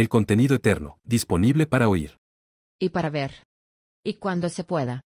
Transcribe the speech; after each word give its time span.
El 0.00 0.08
contenido 0.08 0.56
eterno, 0.56 0.98
disponible 1.04 1.66
para 1.66 1.86
oír. 1.86 2.16
Y 2.80 2.88
para 2.88 3.10
ver. 3.10 3.44
Y 4.02 4.14
cuando 4.14 4.48
se 4.48 4.64
pueda. 4.64 5.02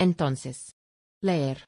Entonces. 0.00 0.74
Leer. 1.20 1.66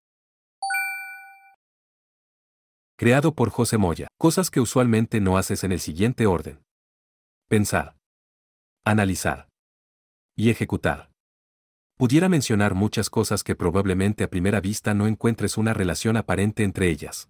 Creado 2.99 3.33
por 3.33 3.51
José 3.51 3.79
Moya. 3.79 4.09
Cosas 4.19 4.51
que 4.51 4.59
usualmente 4.59 5.21
no 5.21 5.39
haces 5.39 5.63
en 5.63 5.71
el 5.71 5.79
siguiente 5.79 6.27
orden. 6.27 6.65
Pensar. 7.49 7.97
Analizar. 8.85 9.49
Y 10.37 10.51
ejecutar. 10.51 11.13
Pudiera 11.97 12.29
mencionar 12.29 12.75
muchas 12.75 13.09
cosas 13.09 13.45
que 13.45 13.55
probablemente 13.55 14.25
a 14.25 14.31
primera 14.31 14.61
vista 14.61 14.95
no 14.95 15.07
encuentres 15.07 15.59
una 15.59 15.75
relación 15.75 16.17
aparente 16.17 16.65
entre 16.65 16.91
ellas. 16.91 17.29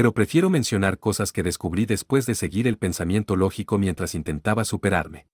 Pero 0.00 0.14
prefiero 0.14 0.48
mencionar 0.48 0.98
cosas 0.98 1.30
que 1.30 1.42
descubrí 1.42 1.84
después 1.84 2.24
de 2.24 2.34
seguir 2.34 2.66
el 2.66 2.78
pensamiento 2.78 3.36
lógico 3.36 3.76
mientras 3.76 4.14
intentaba 4.14 4.64
superarme. 4.64 5.26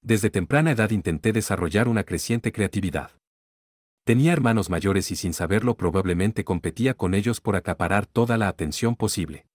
Desde 0.00 0.30
temprana 0.30 0.70
edad 0.70 0.90
intenté 0.90 1.32
desarrollar 1.32 1.88
una 1.88 2.04
creciente 2.04 2.52
creatividad. 2.52 3.10
Tenía 4.04 4.32
hermanos 4.32 4.70
mayores 4.70 5.10
y 5.10 5.16
sin 5.16 5.32
saberlo 5.32 5.76
probablemente 5.76 6.44
competía 6.44 6.94
con 6.94 7.14
ellos 7.14 7.40
por 7.40 7.56
acaparar 7.56 8.06
toda 8.06 8.38
la 8.38 8.46
atención 8.46 8.94
posible. 8.94 9.48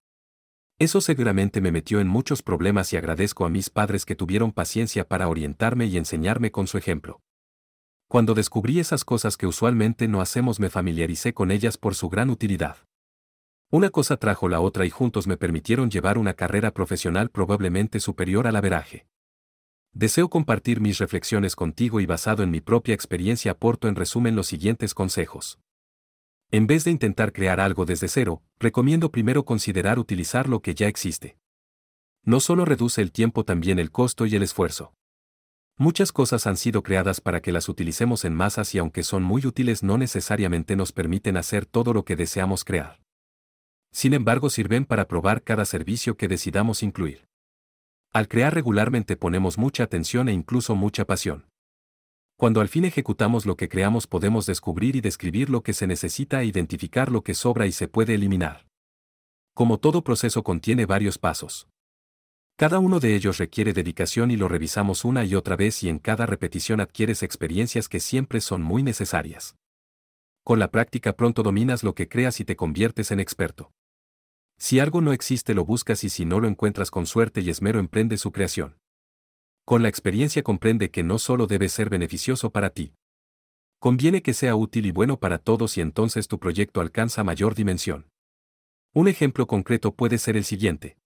Eso 0.79 0.99
seguramente 0.99 1.61
me 1.61 1.71
metió 1.71 2.01
en 2.01 2.09
muchos 2.09 2.43
problemas 2.43 2.91
y 2.91 2.97
agradezco 2.97 3.45
a 3.45 3.49
mis 3.49 3.69
padres 3.69 4.03
que 4.03 4.15
tuvieron 4.15 4.51
paciencia 4.51 5.07
para 5.07 5.29
orientarme 5.29 5.85
y 5.85 5.95
enseñarme 5.95 6.51
con 6.51 6.67
su 6.67 6.77
ejemplo. 6.77 7.21
Cuando 8.09 8.33
descubrí 8.33 8.81
esas 8.81 9.05
cosas 9.05 9.37
que 9.37 9.47
usualmente 9.47 10.09
no 10.09 10.19
hacemos 10.19 10.59
me 10.59 10.69
familiaricé 10.69 11.33
con 11.33 11.51
ellas 11.51 11.77
por 11.77 11.95
su 11.95 12.09
gran 12.09 12.29
utilidad. 12.29 12.75
Una 13.71 13.89
cosa 13.89 14.17
trajo 14.17 14.47
la 14.47 14.61
otra 14.61 14.85
y 14.85 14.89
juntos 14.89 15.25
me 15.25 15.37
permitieron 15.37 15.89
llevar 15.89 16.17
una 16.17 16.33
carrera 16.35 16.71
profesional 16.71 17.29
probablemente 17.29 17.99
superior 17.99 18.47
al 18.47 18.55
averaje. 18.55 19.07
Deseo 19.91 20.29
compartir 20.29 20.81
mis 20.81 20.99
reflexiones 20.99 21.55
contigo 21.55 21.99
y 21.99 22.05
basado 22.05 22.43
en 22.43 22.51
mi 22.51 22.61
propia 22.61 22.93
experiencia 22.93 23.51
aporto 23.51 23.87
en 23.87 23.95
resumen 23.95 24.35
los 24.35 24.47
siguientes 24.47 24.93
consejos. 24.93 25.57
En 26.51 26.67
vez 26.67 26.83
de 26.83 26.91
intentar 26.91 27.33
crear 27.33 27.59
algo 27.59 27.85
desde 27.85 28.07
cero, 28.07 28.43
recomiendo 28.59 29.11
primero 29.11 29.45
considerar 29.45 29.97
utilizar 29.97 30.47
lo 30.47 30.61
que 30.61 30.75
ya 30.75 30.87
existe. 30.87 31.37
No 32.23 32.39
solo 32.39 32.65
reduce 32.65 33.01
el 33.01 33.11
tiempo, 33.11 33.45
también 33.45 33.79
el 33.79 33.89
costo 33.89 34.25
y 34.25 34.35
el 34.35 34.43
esfuerzo. 34.43 34.93
Muchas 35.77 36.11
cosas 36.11 36.45
han 36.45 36.57
sido 36.57 36.83
creadas 36.83 37.19
para 37.19 37.41
que 37.41 37.51
las 37.51 37.67
utilicemos 37.67 38.25
en 38.25 38.33
masas 38.33 38.75
y 38.75 38.77
aunque 38.77 39.03
son 39.03 39.23
muy 39.23 39.45
útiles 39.45 39.81
no 39.81 39.97
necesariamente 39.97 40.75
nos 40.75 40.91
permiten 40.91 41.35
hacer 41.35 41.65
todo 41.65 41.93
lo 41.93 42.05
que 42.05 42.15
deseamos 42.15 42.63
crear. 42.63 43.04
Sin 43.95 44.13
embargo, 44.13 44.49
sirven 44.49 44.83
para 44.83 45.07
probar 45.07 45.41
cada 45.41 45.63
servicio 45.63 46.17
que 46.17 46.27
decidamos 46.27 46.83
incluir. 46.83 47.29
Al 48.11 48.27
crear 48.27 48.53
regularmente 48.53 49.15
ponemos 49.15 49.57
mucha 49.57 49.83
atención 49.83 50.27
e 50.27 50.33
incluso 50.33 50.75
mucha 50.75 51.05
pasión. 51.05 51.45
Cuando 52.35 52.59
al 52.59 52.67
fin 52.67 52.83
ejecutamos 52.83 53.45
lo 53.45 53.55
que 53.55 53.69
creamos 53.69 54.05
podemos 54.05 54.45
descubrir 54.47 54.97
y 54.97 54.99
describir 54.99 55.49
lo 55.49 55.63
que 55.63 55.71
se 55.71 55.87
necesita 55.87 56.41
e 56.41 56.45
identificar 56.45 57.09
lo 57.09 57.23
que 57.23 57.33
sobra 57.33 57.67
y 57.67 57.71
se 57.71 57.87
puede 57.87 58.15
eliminar. 58.15 58.67
Como 59.53 59.77
todo 59.77 60.03
proceso 60.03 60.43
contiene 60.43 60.85
varios 60.85 61.17
pasos. 61.17 61.69
Cada 62.57 62.79
uno 62.79 62.99
de 62.99 63.15
ellos 63.15 63.37
requiere 63.37 63.71
dedicación 63.71 64.29
y 64.29 64.35
lo 64.35 64.49
revisamos 64.49 65.05
una 65.05 65.23
y 65.23 65.35
otra 65.35 65.55
vez 65.55 65.83
y 65.83 65.87
en 65.87 65.99
cada 65.99 66.25
repetición 66.25 66.81
adquieres 66.81 67.23
experiencias 67.23 67.87
que 67.87 68.01
siempre 68.01 68.41
son 68.41 68.61
muy 68.61 68.83
necesarias. 68.83 69.55
Con 70.43 70.59
la 70.59 70.69
práctica 70.69 71.13
pronto 71.13 71.43
dominas 71.43 71.81
lo 71.81 71.95
que 71.95 72.09
creas 72.09 72.41
y 72.41 72.43
te 72.43 72.57
conviertes 72.57 73.11
en 73.11 73.21
experto. 73.21 73.71
Si 74.57 74.79
algo 74.79 75.01
no 75.01 75.13
existe 75.13 75.53
lo 75.53 75.65
buscas 75.65 76.03
y 76.03 76.09
si 76.09 76.25
no 76.25 76.39
lo 76.39 76.47
encuentras 76.47 76.91
con 76.91 77.05
suerte 77.05 77.41
y 77.41 77.49
esmero 77.49 77.79
emprende 77.79 78.17
su 78.17 78.31
creación. 78.31 78.77
Con 79.65 79.83
la 79.83 79.89
experiencia 79.89 80.43
comprende 80.43 80.91
que 80.91 81.03
no 81.03 81.19
solo 81.19 81.47
debe 81.47 81.69
ser 81.69 81.89
beneficioso 81.89 82.51
para 82.51 82.69
ti. 82.69 82.93
Conviene 83.79 84.21
que 84.21 84.33
sea 84.33 84.55
útil 84.55 84.85
y 84.85 84.91
bueno 84.91 85.19
para 85.19 85.37
todos 85.37 85.77
y 85.77 85.81
entonces 85.81 86.27
tu 86.27 86.39
proyecto 86.39 86.81
alcanza 86.81 87.23
mayor 87.23 87.55
dimensión. 87.55 88.07
Un 88.93 89.07
ejemplo 89.07 89.47
concreto 89.47 89.93
puede 89.93 90.17
ser 90.17 90.37
el 90.37 90.45
siguiente. 90.45 90.97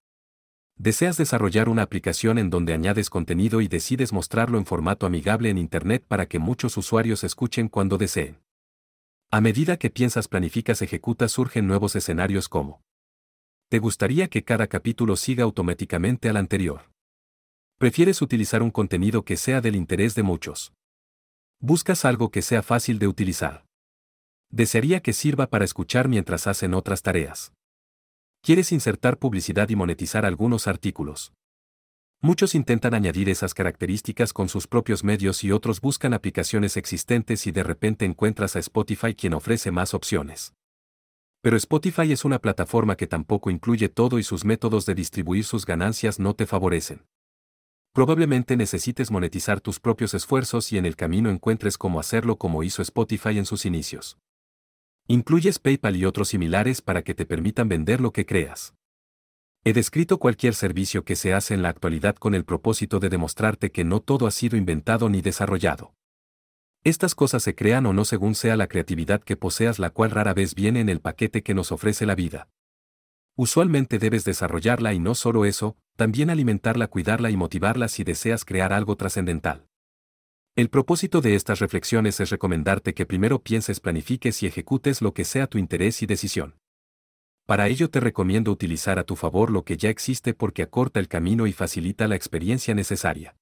Deseas 0.76 1.18
desarrollar 1.18 1.68
una 1.68 1.82
aplicación 1.82 2.38
en 2.38 2.50
donde 2.50 2.74
añades 2.74 3.10
contenido 3.10 3.60
y 3.60 3.68
decides 3.68 4.14
mostrarlo 4.14 4.58
en 4.58 4.66
formato 4.66 5.06
amigable 5.06 5.50
en 5.50 5.58
Internet 5.58 6.06
para 6.08 6.28
que 6.28 6.40
muchos 6.40 6.78
usuarios 6.78 7.24
escuchen 7.24 7.68
cuando 7.68 7.98
deseen. 7.98 8.40
A 9.32 9.42
medida 9.42 9.78
que 9.78 9.90
piensas, 9.90 10.28
planificas, 10.28 10.82
ejecutas, 10.82 11.32
surgen 11.34 11.68
nuevos 11.68 11.96
escenarios 11.96 12.48
como 12.48 12.82
¿Te 13.70 13.78
gustaría 13.78 14.30
que 14.30 14.44
cada 14.44 14.66
capítulo 14.66 15.16
siga 15.16 15.44
automáticamente 15.44 16.28
al 16.28 16.38
anterior? 16.38 16.90
Prefieres 17.78 18.20
utilizar 18.24 18.64
un 18.64 18.72
contenido 18.72 19.24
que 19.24 19.38
sea 19.38 19.62
del 19.62 19.76
interés 19.76 20.16
de 20.16 20.24
muchos. 20.24 20.74
Buscas 21.60 22.04
algo 22.04 22.32
que 22.32 22.42
sea 22.42 22.64
fácil 22.64 22.98
de 22.98 23.06
utilizar. 23.06 23.66
Desearía 24.50 25.02
que 25.02 25.14
sirva 25.14 25.46
para 25.52 25.66
escuchar 25.66 26.08
mientras 26.08 26.48
hacen 26.48 26.74
otras 26.74 27.04
tareas. 27.04 27.54
Quieres 28.42 28.72
insertar 28.72 29.20
publicidad 29.20 29.70
y 29.70 29.76
monetizar 29.76 30.26
algunos 30.26 30.66
artículos. 30.66 31.32
Muchos 32.22 32.56
intentan 32.56 32.96
añadir 32.96 33.30
esas 33.30 33.54
características 33.54 34.34
con 34.34 34.50
sus 34.50 34.66
propios 34.66 35.04
medios 35.04 35.44
y 35.44 35.52
otros 35.52 35.80
buscan 35.80 36.16
aplicaciones 36.16 36.76
existentes 36.76 37.46
y 37.46 37.52
de 37.52 37.62
repente 37.62 38.06
encuentras 38.06 38.56
a 38.56 38.60
Spotify 38.60 39.14
quien 39.14 39.36
ofrece 39.36 39.70
más 39.70 39.94
opciones. 39.94 40.56
Pero 41.42 41.56
Spotify 41.56 42.12
es 42.12 42.26
una 42.26 42.40
plataforma 42.40 42.98
que 42.98 43.08
tampoco 43.08 43.50
incluye 43.50 43.88
todo 43.88 44.20
y 44.20 44.24
sus 44.24 44.44
métodos 44.44 44.86
de 44.86 44.94
distribuir 44.94 45.46
sus 45.46 45.66
ganancias 45.66 46.20
no 46.20 46.34
te 46.34 46.46
favorecen. 46.46 47.06
Probablemente 47.94 48.58
necesites 48.58 49.10
monetizar 49.10 49.62
tus 49.62 49.80
propios 49.80 50.14
esfuerzos 50.14 50.72
y 50.74 50.78
en 50.78 50.86
el 50.86 50.96
camino 50.96 51.30
encuentres 51.30 51.78
cómo 51.78 52.00
hacerlo 52.00 52.38
como 52.38 52.64
hizo 52.64 52.82
Spotify 52.82 53.38
en 53.38 53.46
sus 53.46 53.66
inicios. 53.66 54.18
Incluyes 55.08 55.60
PayPal 55.60 55.96
y 55.96 56.06
otros 56.06 56.28
similares 56.28 56.82
para 56.82 57.04
que 57.04 57.16
te 57.16 57.26
permitan 57.26 57.70
vender 57.70 58.02
lo 58.02 58.12
que 58.12 58.26
creas. 58.26 58.76
He 59.64 59.74
descrito 59.74 60.20
cualquier 60.20 60.54
servicio 60.54 61.04
que 61.04 61.16
se 61.16 61.34
hace 61.34 61.54
en 61.54 61.62
la 61.62 61.70
actualidad 61.70 62.16
con 62.16 62.36
el 62.36 62.46
propósito 62.46 63.00
de 63.00 63.10
demostrarte 63.10 63.72
que 63.72 63.84
no 63.84 64.02
todo 64.02 64.28
ha 64.28 64.32
sido 64.32 64.56
inventado 64.56 65.10
ni 65.10 65.22
desarrollado. 65.22 65.94
Estas 66.84 67.14
cosas 67.14 67.44
se 67.44 67.56
crean 67.56 67.86
o 67.86 67.94
no 67.94 68.06
según 68.06 68.36
sea 68.36 68.56
la 68.56 68.68
creatividad 68.68 69.22
que 69.22 69.36
poseas 69.36 69.80
la 69.80 69.90
cual 69.90 70.12
rara 70.12 70.34
vez 70.34 70.56
viene 70.56 70.80
en 70.80 70.88
el 70.88 71.02
paquete 71.02 71.44
que 71.44 71.54
nos 71.54 71.74
ofrece 71.74 72.06
la 72.06 72.16
vida. 72.16 72.48
Usualmente 73.36 74.00
debes 74.00 74.24
desarrollarla 74.24 74.94
y 74.94 75.00
no 75.00 75.16
solo 75.16 75.46
eso, 75.46 75.78
también 75.98 76.30
alimentarla, 76.30 76.88
cuidarla 76.88 77.30
y 77.30 77.38
motivarla 77.38 77.90
si 77.90 78.04
deseas 78.04 78.46
crear 78.46 78.72
algo 78.72 78.96
trascendental. 78.96 79.68
El 80.56 80.70
propósito 80.70 81.22
de 81.22 81.36
estas 81.36 81.60
reflexiones 81.60 82.20
es 82.20 82.30
recomendarte 82.30 82.94
que 82.94 83.06
primero 83.06 83.42
pienses, 83.42 83.80
planifiques 83.80 84.42
y 84.44 84.48
ejecutes 84.48 85.02
lo 85.02 85.14
que 85.14 85.26
sea 85.26 85.48
tu 85.48 85.58
interés 85.58 86.02
y 86.02 86.06
decisión. 86.06 86.56
Para 87.46 87.68
ello 87.68 87.90
te 87.90 88.00
recomiendo 88.00 88.52
utilizar 88.52 89.00
a 89.00 89.04
tu 89.04 89.16
favor 89.16 89.52
lo 89.52 89.64
que 89.64 89.78
ya 89.78 89.90
existe 89.90 90.34
porque 90.34 90.64
acorta 90.64 91.00
el 91.00 91.08
camino 91.08 91.48
y 91.48 91.54
facilita 91.54 92.08
la 92.08 92.16
experiencia 92.16 92.76
necesaria. 92.76 93.36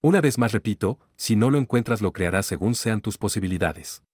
Una 0.00 0.20
vez 0.20 0.38
más 0.38 0.52
repito, 0.52 1.00
si 1.16 1.34
no 1.34 1.50
lo 1.50 1.58
encuentras 1.58 2.02
lo 2.02 2.12
crearás 2.12 2.46
según 2.46 2.76
sean 2.76 3.00
tus 3.00 3.18
posibilidades. 3.18 4.04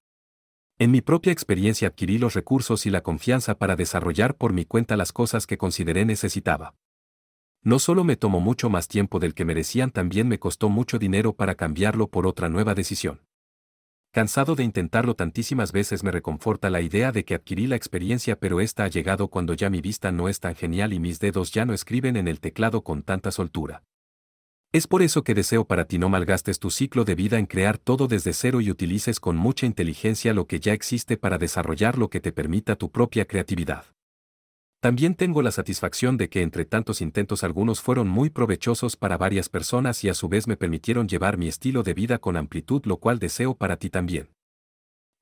En 0.79 0.91
mi 0.91 1.03
propia 1.03 1.31
experiencia 1.31 1.89
adquirí 1.89 2.17
los 2.17 2.33
recursos 2.33 2.87
y 2.87 2.91
la 2.91 3.03
confianza 3.03 3.59
para 3.59 3.77
desarrollar 3.77 4.35
por 4.35 4.55
mi 4.55 4.65
cuenta 4.65 4.97
las 4.97 5.13
cosas 5.13 5.47
que 5.47 5.59
consideré 5.59 6.07
necesitaba. 6.07 6.75
No 7.63 7.79
solo 7.79 8.03
me 8.03 8.17
tomó 8.17 8.41
mucho 8.41 8.71
más 8.71 8.89
tiempo 8.89 9.19
del 9.19 9.35
que 9.35 9.45
merecían, 9.45 9.91
también 9.91 10.27
me 10.27 10.39
costó 10.39 10.71
mucho 10.71 10.99
dinero 10.99 11.35
para 11.35 11.55
cambiarlo 11.55 12.09
por 12.09 12.27
otra 12.27 12.49
nueva 12.49 12.75
decisión. 12.75 13.21
Cansado 14.11 14.55
de 14.55 14.65
intentarlo 14.65 15.15
tantísimas 15.15 15.71
veces 15.71 16.03
me 16.03 16.11
reconforta 16.11 16.71
la 16.71 16.81
idea 16.81 17.13
de 17.13 17.27
que 17.27 17.35
adquirí 17.35 17.67
la 17.67 17.77
experiencia 17.77 18.41
pero 18.41 18.61
esta 18.61 18.85
ha 18.85 18.89
llegado 18.89 19.29
cuando 19.29 19.53
ya 19.53 19.69
mi 19.69 19.83
vista 19.83 20.13
no 20.13 20.31
es 20.31 20.41
tan 20.41 20.55
genial 20.55 20.95
y 20.95 20.99
mis 20.99 21.21
dedos 21.21 21.53
ya 21.53 21.67
no 21.67 21.75
escriben 21.75 22.17
en 22.17 22.27
el 22.27 22.41
teclado 22.41 22.83
con 22.83 23.03
tanta 23.03 23.31
soltura. 23.31 23.83
Es 24.75 24.89
por 24.89 25.03
eso 25.03 25.23
que 25.23 25.35
deseo 25.35 25.65
para 25.65 25.85
ti 25.85 25.99
no 25.99 26.09
malgastes 26.09 26.59
tu 26.59 26.69
ciclo 26.69 27.05
de 27.05 27.15
vida 27.15 27.39
en 27.39 27.47
crear 27.47 27.79
todo 27.79 28.09
desde 28.09 28.33
cero 28.33 28.61
y 28.61 28.73
utilices 28.73 29.21
con 29.21 29.37
mucha 29.37 29.67
inteligencia 29.67 30.35
lo 30.35 30.49
que 30.49 30.59
ya 30.59 30.73
existe 30.73 31.17
para 31.17 31.39
desarrollar 31.39 31.97
lo 31.97 32.11
que 32.11 32.19
te 32.19 32.33
permita 32.33 32.75
tu 32.75 32.91
propia 32.91 33.25
creatividad. 33.25 33.85
También 34.81 35.15
tengo 35.15 35.43
la 35.43 35.53
satisfacción 35.53 36.17
de 36.17 36.29
que 36.29 36.43
entre 36.43 36.65
tantos 36.65 37.03
intentos 37.03 37.45
algunos 37.45 37.81
fueron 37.81 38.09
muy 38.09 38.31
provechosos 38.31 38.97
para 38.97 39.17
varias 39.17 39.49
personas 39.49 40.03
y 40.03 40.09
a 40.09 40.15
su 40.15 40.29
vez 40.29 40.49
me 40.49 40.57
permitieron 40.57 41.07
llevar 41.07 41.39
mi 41.39 41.47
estilo 41.47 41.85
de 41.85 41.95
vida 41.95 42.19
con 42.19 42.37
amplitud 42.37 42.83
lo 42.85 42.97
cual 42.97 43.21
deseo 43.21 43.55
para 43.55 43.77
ti 43.77 43.91
también. 43.91 44.31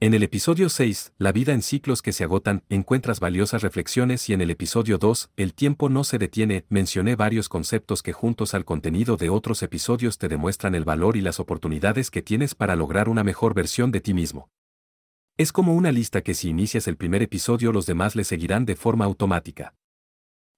En 0.03 0.15
el 0.15 0.25
episodio 0.25 0.69
6, 0.69 1.13
La 1.19 1.31
vida 1.31 1.53
en 1.53 1.63
ciclos 1.63 2.03
que 2.03 2.11
se 2.11 2.25
agotan, 2.25 2.65
encuentras 2.69 3.21
valiosas 3.21 3.63
reflexiones 3.63 4.29
y 4.29 4.33
en 4.33 4.41
el 4.41 4.51
episodio 4.51 4.99
2, 4.99 5.31
El 5.37 5.55
tiempo 5.55 5.89
no 5.89 6.03
se 6.03 6.19
detiene, 6.19 6.67
mencioné 6.69 7.15
varios 7.15 7.49
conceptos 7.49 8.03
que 8.03 8.13
juntos 8.13 8.53
al 8.55 8.65
contenido 8.65 9.17
de 9.17 9.31
otros 9.31 9.63
episodios 9.63 10.19
te 10.19 10.27
demuestran 10.27 10.75
el 10.75 10.85
valor 10.85 11.17
y 11.17 11.21
las 11.21 11.39
oportunidades 11.39 12.11
que 12.11 12.21
tienes 12.21 12.57
para 12.57 12.75
lograr 12.75 13.09
una 13.09 13.23
mejor 13.23 13.55
versión 13.55 13.93
de 13.93 14.01
ti 14.01 14.13
mismo. 14.13 14.51
Es 15.37 15.53
como 15.53 15.73
una 15.73 15.93
lista 15.93 16.23
que 16.23 16.35
si 16.35 16.49
inicias 16.49 16.89
el 16.89 16.97
primer 16.97 17.23
episodio 17.23 17.71
los 17.71 17.87
demás 17.87 18.17
le 18.17 18.25
seguirán 18.25 18.65
de 18.67 18.75
forma 18.75 19.05
automática. 19.05 19.77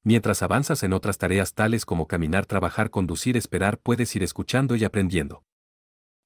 Mientras 0.04 0.42
avanzas 0.42 0.82
en 0.84 0.94
otras 0.94 1.18
tareas 1.18 1.52
tales 1.52 1.84
como 1.84 2.06
caminar, 2.08 2.46
trabajar, 2.46 2.88
conducir, 2.88 3.36
esperar, 3.36 3.76
puedes 3.76 4.16
ir 4.16 4.22
escuchando 4.22 4.74
y 4.74 4.84
aprendiendo. 4.84 5.44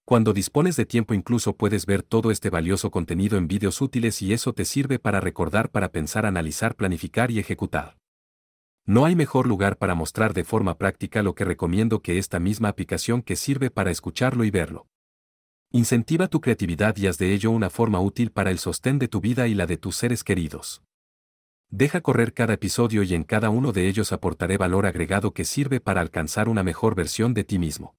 Cuando 0.08 0.32
dispones 0.32 0.74
de 0.76 0.86
tiempo 0.86 1.12
incluso 1.12 1.54
puedes 1.54 1.84
ver 1.84 2.02
todo 2.02 2.30
este 2.30 2.48
valioso 2.48 2.90
contenido 2.90 3.36
en 3.36 3.46
vídeos 3.46 3.82
útiles 3.82 4.22
y 4.22 4.32
eso 4.32 4.54
te 4.54 4.64
sirve 4.64 4.98
para 4.98 5.20
recordar, 5.20 5.68
para 5.68 5.92
pensar, 5.92 6.24
analizar, 6.24 6.76
planificar 6.76 7.30
y 7.30 7.38
ejecutar. 7.38 7.98
No 8.86 9.04
hay 9.04 9.14
mejor 9.14 9.46
lugar 9.46 9.76
para 9.76 9.94
mostrar 9.94 10.32
de 10.32 10.44
forma 10.44 10.78
práctica 10.78 11.22
lo 11.22 11.34
que 11.34 11.44
recomiendo 11.44 12.00
que 12.00 12.16
esta 12.16 12.40
misma 12.40 12.70
aplicación 12.70 13.20
que 13.20 13.36
sirve 13.36 13.70
para 13.70 13.90
escucharlo 13.90 14.44
y 14.44 14.50
verlo. 14.50 14.86
Incentiva 15.72 16.28
tu 16.28 16.40
creatividad 16.40 16.96
y 16.96 17.06
haz 17.06 17.18
de 17.18 17.34
ello 17.34 17.50
una 17.50 17.68
forma 17.68 18.00
útil 18.00 18.30
para 18.30 18.50
el 18.50 18.58
sostén 18.58 18.98
de 18.98 19.08
tu 19.08 19.20
vida 19.20 19.46
y 19.46 19.52
la 19.52 19.66
de 19.66 19.76
tus 19.76 19.96
seres 19.96 20.24
queridos. 20.24 20.82
Deja 21.68 22.00
correr 22.00 22.32
cada 22.32 22.54
episodio 22.54 23.02
y 23.02 23.12
en 23.12 23.24
cada 23.24 23.50
uno 23.50 23.72
de 23.72 23.88
ellos 23.88 24.12
aportaré 24.12 24.56
valor 24.56 24.86
agregado 24.86 25.34
que 25.34 25.44
sirve 25.44 25.80
para 25.80 26.00
alcanzar 26.00 26.48
una 26.48 26.62
mejor 26.62 26.94
versión 26.94 27.34
de 27.34 27.44
ti 27.44 27.58
mismo. 27.58 27.97